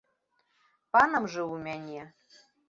[0.95, 2.01] Панам жыў у мяне.